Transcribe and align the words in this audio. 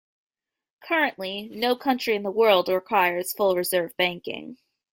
Currently, 0.83 1.49
no 1.51 1.75
country 1.75 2.15
in 2.15 2.23
the 2.23 2.31
world 2.31 2.69
requires 2.69 3.33
full-reserve 3.33 3.95
banking. 3.97 4.57